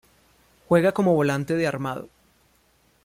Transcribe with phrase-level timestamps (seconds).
[0.67, 2.09] Juega como volante de armado.